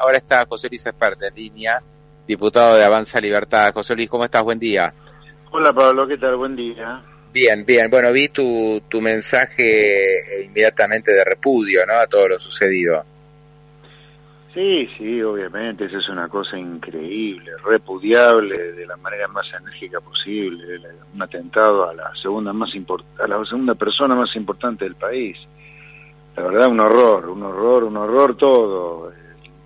[0.00, 1.82] Ahora está José Luis Esperte en línea,
[2.24, 3.74] diputado de Avanza Libertad.
[3.74, 4.44] José Luis, ¿cómo estás?
[4.44, 4.94] Buen día.
[5.50, 6.36] Hola Pablo, ¿qué tal?
[6.36, 7.02] Buen día.
[7.32, 7.90] Bien, bien.
[7.90, 11.94] Bueno, vi tu, tu mensaje inmediatamente de repudio, ¿no?
[11.94, 13.02] A todo lo sucedido.
[14.54, 20.80] Sí, sí, obviamente, eso es una cosa increíble, repudiable de la manera más enérgica posible,
[21.12, 22.70] un atentado a la segunda más
[23.18, 25.36] a la segunda persona más importante del país.
[26.36, 29.10] La verdad, un horror, un horror, un horror todo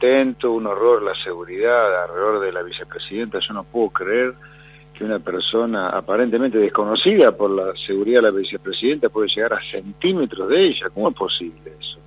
[0.00, 3.38] intento, un horror la seguridad alrededor de la vicepresidenta.
[3.46, 4.34] Yo no puedo creer
[4.94, 10.48] que una persona aparentemente desconocida por la seguridad de la vicepresidenta puede llegar a centímetros
[10.48, 10.88] de ella.
[10.94, 11.98] ¿Cómo es posible eso?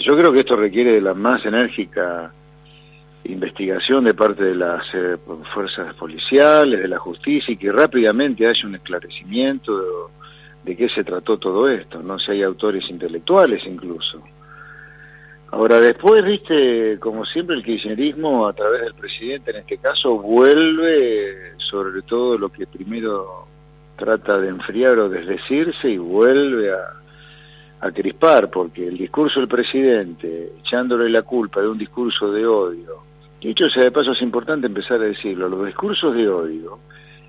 [0.00, 2.32] Yo creo que esto requiere de la más enérgica
[3.24, 5.16] investigación de parte de las eh,
[5.54, 9.86] fuerzas policiales, de la justicia y que rápidamente haya un esclarecimiento de,
[10.64, 14.20] de qué se trató todo esto, no si hay autores intelectuales incluso.
[15.52, 21.52] Ahora, después, viste, como siempre, el kirchnerismo, a través del presidente en este caso, vuelve
[21.58, 23.44] sobre todo lo que primero
[23.94, 31.10] trata de enfriar o desdecirse y vuelve a, crispar, porque el discurso del presidente, echándole
[31.10, 33.02] la culpa de un discurso de odio,
[33.40, 36.78] dicho sea de paso, es importante empezar a decirlo, los discursos de odio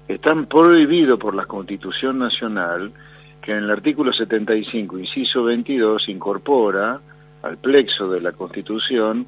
[0.08, 2.94] están prohibidos por la Constitución Nacional,
[3.42, 7.02] que en el artículo 75, inciso 22, incorpora
[7.44, 9.28] al plexo de la Constitución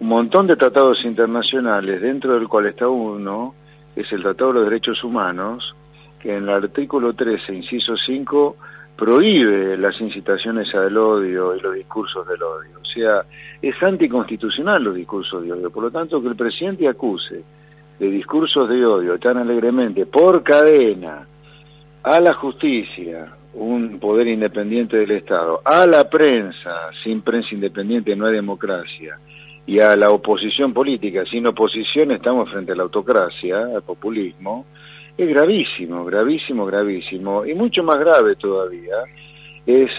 [0.00, 3.54] un montón de tratados internacionales, dentro del cual está uno,
[3.94, 5.76] es el Tratado de los Derechos Humanos,
[6.18, 8.56] que en el artículo 13, inciso 5,
[8.96, 12.80] prohíbe las incitaciones al odio y los discursos del odio.
[12.80, 13.24] O sea,
[13.60, 15.70] es anticonstitucional los discursos de odio.
[15.70, 17.44] Por lo tanto, que el presidente acuse
[18.00, 21.26] de discursos de odio tan alegremente por cadena
[22.02, 28.26] a la justicia, un poder independiente del Estado, a la prensa, sin prensa independiente no
[28.26, 29.18] hay democracia,
[29.66, 34.66] y a la oposición política, sin oposición estamos frente a la autocracia, al populismo,
[35.16, 38.96] es gravísimo, gravísimo, gravísimo, y mucho más grave todavía
[39.66, 39.90] es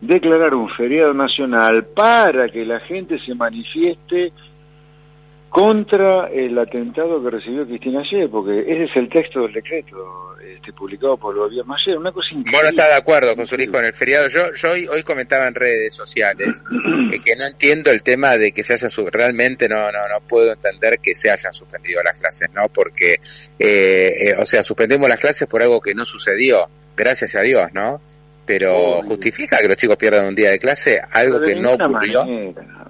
[0.00, 4.32] declarar un feriado nacional para que la gente se manifieste
[5.50, 10.72] contra el atentado que recibió Cristina ayer, porque ese es el texto del decreto este,
[10.72, 12.52] publicado por el gobierno ayer, una cosa increíble.
[12.52, 14.28] Bueno, está de acuerdo con su hijo en el feriado.
[14.28, 16.62] Yo, yo hoy, hoy comentaba en redes sociales
[17.24, 21.00] que no entiendo el tema de que se haya realmente no, no, no puedo entender
[21.00, 22.68] que se hayan suspendido las clases, ¿no?
[22.68, 23.14] Porque,
[23.58, 27.72] eh, eh, o sea, suspendemos las clases por algo que no sucedió, gracias a Dios,
[27.72, 28.00] ¿no?
[28.46, 32.24] Pero justifica que los chicos pierdan un día de clase algo que no ocurrió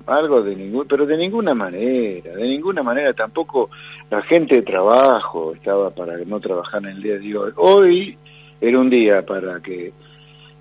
[0.06, 3.70] algo de ningún, pero de ninguna manera, de ninguna manera tampoco
[4.10, 7.52] la gente de trabajo estaba para no trabajar en el día de hoy.
[7.56, 8.18] Hoy
[8.60, 9.92] era un día para que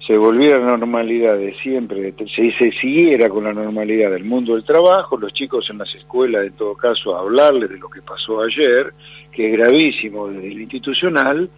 [0.05, 4.55] se volviera a la normalidad de siempre, se, se siguiera con la normalidad del mundo
[4.55, 8.01] del trabajo, los chicos en las escuelas, en todo caso, a hablarles de lo que
[8.01, 8.93] pasó ayer,
[9.31, 11.49] que es gravísimo desde el institucional,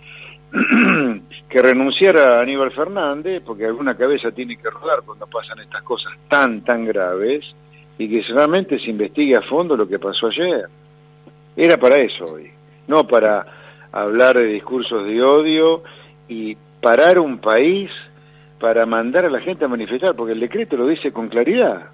[1.50, 6.14] que renunciara a Aníbal Fernández, porque alguna cabeza tiene que rodar cuando pasan estas cosas
[6.28, 7.46] tan, tan graves,
[7.98, 10.66] y que realmente se investigue a fondo lo que pasó ayer.
[11.56, 12.52] Era para eso hoy,
[12.88, 13.46] no para
[13.92, 15.84] hablar de discursos de odio
[16.28, 17.90] y parar un país
[18.60, 21.90] para mandar a la gente a manifestar, porque el decreto lo dice con claridad.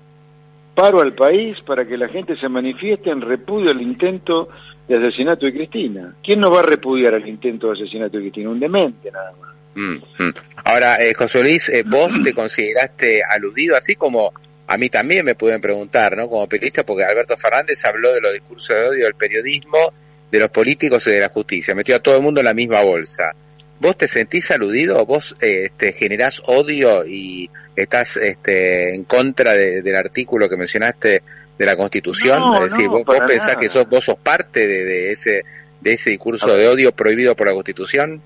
[0.78, 4.50] Paro al país para que la gente se manifieste en repudio al intento
[4.88, 6.14] de asesinato de Cristina.
[6.24, 8.52] ¿Quién no va a repudiar al intento de asesinato de Cristina?
[8.52, 9.50] Un demente nada más.
[9.74, 10.34] Mm, mm.
[10.66, 14.32] Ahora, eh, José Luis, eh, vos te consideraste aludido, así como
[14.68, 16.30] a mí también me pueden preguntar, ¿no?
[16.30, 19.92] Como periodista, porque Alberto Fernández habló de los discursos de odio del periodismo,
[20.30, 22.84] de los políticos y de la justicia, metió a todo el mundo en la misma
[22.84, 23.34] bolsa.
[23.80, 25.06] ¿Vos te sentís aludido?
[25.06, 31.22] ¿Vos eh, este, generás odio y estás este, en contra del artículo que mencionaste
[31.58, 32.56] de la Constitución?
[32.56, 35.44] es decir, vos, pensás que sos, vos sos parte de, ese,
[35.82, 38.22] de ese discurso de odio prohibido por la Constitución?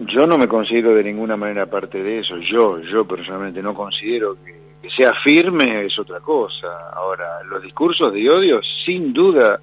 [0.00, 2.36] Yo no me considero de ninguna manera parte de eso.
[2.38, 6.68] Yo, yo personalmente no considero que que sea firme es otra cosa.
[6.94, 9.60] Ahora, los discursos de odio, sin duda,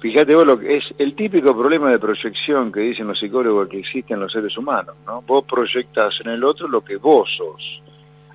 [0.00, 3.78] fíjate vos lo que es el típico problema de proyección que dicen los psicólogos que
[3.78, 5.22] existen los seres humanos, ¿no?
[5.22, 7.82] Vos proyectas en el otro lo que vos sos.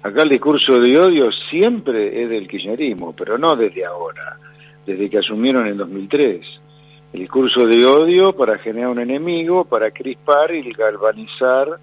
[0.04, 4.38] Acá el discurso de odio siempre es del kirchnerismo, pero no desde ahora,
[4.86, 6.42] desde que asumieron en 2003.
[7.14, 11.80] El discurso de odio para generar un enemigo, para crispar y galvanizar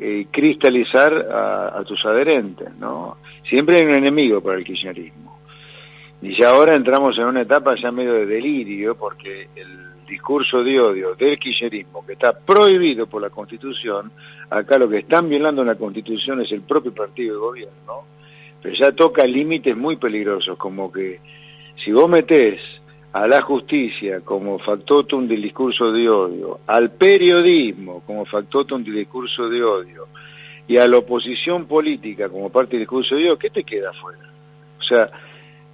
[0.00, 3.16] eh, cristalizar a, tus adherentes, ¿no?
[3.48, 5.37] Siempre hay un enemigo para el kirchnerismo.
[6.20, 10.80] Y ya ahora entramos en una etapa ya medio de delirio, porque el discurso de
[10.80, 14.10] odio del kirchnerismo, que está prohibido por la Constitución,
[14.50, 18.04] acá lo que están violando en la Constitución es el propio partido de gobierno,
[18.60, 21.20] pero ya toca límites muy peligrosos, como que
[21.84, 22.60] si vos metés
[23.12, 29.48] a la justicia como factotum del discurso de odio, al periodismo como factotum del discurso
[29.48, 30.08] de odio
[30.66, 34.28] y a la oposición política como parte del discurso de odio, ¿qué te queda afuera?
[34.78, 35.10] O sea,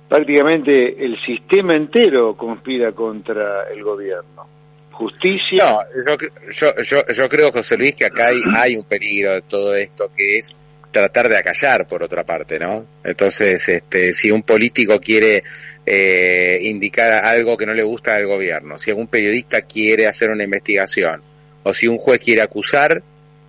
[0.08, 4.46] prácticamente el sistema entero conspira contra el gobierno.
[4.92, 5.64] Justicia.
[5.64, 6.16] No,
[6.50, 10.10] yo, yo, yo, creo, José Luis, que acá hay, hay un peligro de todo esto,
[10.16, 10.54] que es
[10.92, 12.86] tratar de acallar, por otra parte, ¿no?
[13.02, 15.42] Entonces, este, si un político quiere
[15.84, 20.44] eh, indicar algo que no le gusta al gobierno, si algún periodista quiere hacer una
[20.44, 21.20] investigación,
[21.64, 23.02] o si un juez quiere acusar,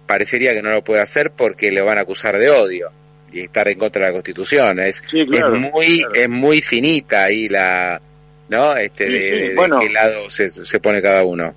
[0.08, 2.92] parecería que no lo puede hacer porque le van a acusar de odio
[3.36, 4.80] y estar en contra de la Constitución.
[4.80, 8.02] Es, es muy es muy finita ahí la,
[8.50, 8.76] ¿no?
[8.76, 11.54] Este, de, qué lado se, se pone cada uno.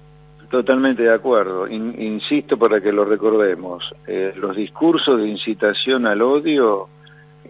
[0.50, 1.69] Totalmente de acuerdo.
[1.69, 3.84] insisto para que lo recordemos.
[4.06, 6.88] Eh, los discursos de incitación al odio,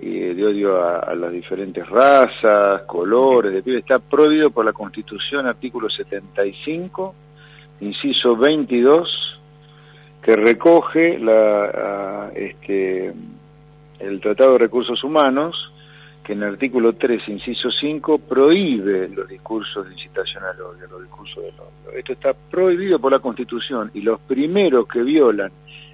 [0.01, 5.89] y de odio a, las diferentes razas, colores, de está prohibido por la Constitución, artículo
[5.89, 7.15] 75,
[7.81, 9.09] inciso 22,
[10.21, 13.13] que recoge la, este,
[13.99, 15.73] el Tratado de Recursos Humanos,
[16.25, 21.03] que en el artículo 3, inciso 5, prohíbe los discursos de incitación al odio, los
[21.03, 21.99] discursos del odio.
[21.99, 25.51] Esto está prohibido por la Constitución y los primeros que violan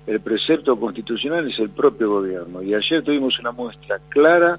[0.06, 2.62] el precepto constitucional es el propio gobierno.
[2.62, 4.58] Y ayer tuvimos una muestra clara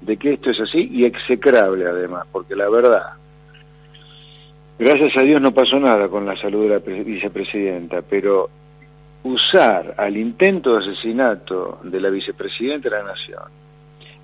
[0.00, 3.14] de que esto es así y execrable además, porque la verdad,
[4.78, 8.50] gracias a Dios no pasó nada con la salud de la vicepresidenta, pero
[9.24, 13.42] usar al intento de asesinato de la vicepresidenta de la Nación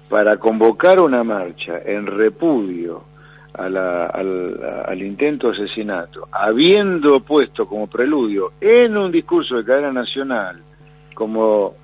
[0.09, 3.05] para convocar una marcha en repudio
[3.55, 10.61] al, al, intento de asesinato, habiendo puesto como preludio en un discurso de cadena nacional
[11.15, 11.75] como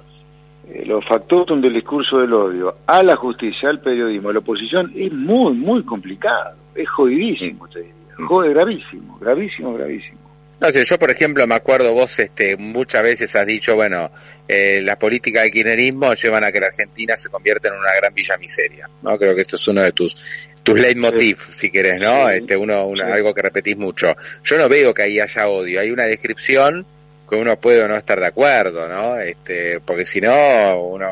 [0.68, 4.92] eh, los factotum del discurso del odio a la justicia, al periodismo, a la oposición,
[4.94, 7.94] es muy, muy complicado, es jodidísimo, te diría,
[8.26, 10.25] jode gravísimo, gravísimo, gravísimo.
[10.58, 14.10] No sé, yo por ejemplo me acuerdo vos este muchas veces has dicho, bueno,
[14.48, 18.14] eh, la política del kirchnerismo llevan a que la Argentina se convierta en una gran
[18.14, 19.18] villa miseria, ¿no?
[19.18, 20.16] Creo que esto es uno de tus
[20.62, 22.28] tus leitmotiv, si querés, ¿no?
[22.28, 24.08] Este uno, algo que repetís mucho.
[24.42, 26.84] Yo no veo que ahí haya odio, hay una descripción
[27.28, 29.16] que uno puede o no estar de acuerdo, ¿no?
[29.18, 31.08] Este, porque si no, uno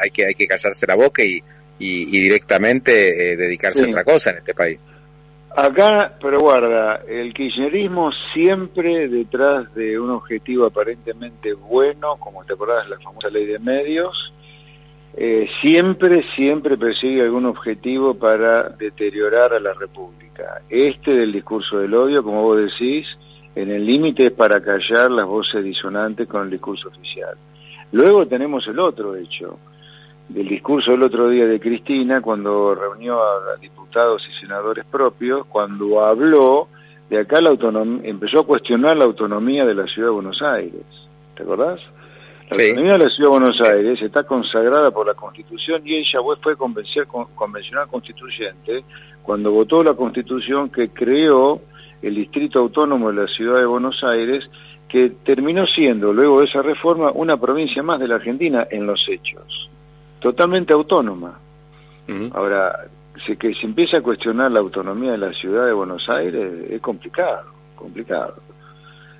[0.00, 1.42] hay que hay que callarse la boca y,
[1.78, 4.78] y, directamente eh, dedicarse a otra cosa en este país.
[5.58, 12.86] Acá, pero guarda, el kirchnerismo siempre detrás de un objetivo aparentemente bueno, como te acordás
[12.90, 14.14] la famosa ley de medios,
[15.16, 20.60] eh, siempre, siempre persigue algún objetivo para deteriorar a la República.
[20.68, 23.06] Este del discurso del odio, como vos decís,
[23.54, 27.34] en el límite es para callar las voces disonantes con el discurso oficial.
[27.92, 29.58] Luego tenemos el otro hecho,
[30.28, 36.04] del discurso del otro día de Cristina cuando reunió a diputados y senadores propios, cuando
[36.04, 36.68] habló
[37.08, 40.82] de acá la autonomía, empezó a cuestionar la autonomía de la ciudad de Buenos Aires.
[41.36, 41.80] ¿Te acordás?
[42.50, 46.20] La autonomía de la ciudad de Buenos Aires está consagrada por la Constitución y ella
[46.42, 48.84] fue convencional constituyente
[49.22, 51.60] cuando votó la Constitución que creó
[52.02, 54.44] el Distrito Autónomo de la ciudad de Buenos Aires,
[54.88, 59.00] que terminó siendo, luego de esa reforma, una provincia más de la Argentina en los
[59.08, 59.70] hechos
[60.20, 61.38] totalmente autónoma.
[62.32, 62.86] Ahora,
[63.26, 66.80] si que se empieza a cuestionar la autonomía de la ciudad de Buenos Aires, es
[66.80, 68.36] complicado, complicado.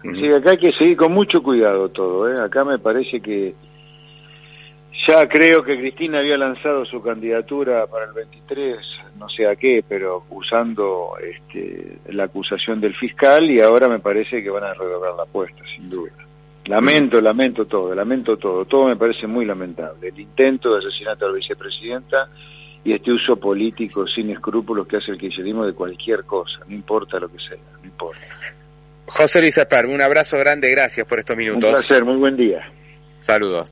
[0.00, 2.35] Así que acá hay que seguir con mucho cuidado todo, ¿eh?
[2.41, 3.55] Acá me parece que
[5.09, 8.79] ya creo que Cristina había lanzado su candidatura para el 23,
[9.19, 14.43] no sé a qué, pero usando este, la acusación del fiscal y ahora me parece
[14.43, 16.12] que van a redoblar la apuesta, sin duda.
[16.66, 18.64] Lamento, lamento todo, lamento todo.
[18.64, 20.08] Todo me parece muy lamentable.
[20.08, 22.28] El intento de asesinato a la vicepresidenta
[22.85, 27.18] y este uso político sin escrúpulos que hace el kirchnerismo de cualquier cosa, no importa
[27.18, 28.20] lo que sea, no importa.
[29.06, 31.64] José Luis Espar, un abrazo grande, gracias por estos minutos.
[31.64, 32.64] Un placer, muy buen día.
[33.18, 33.64] Saludos.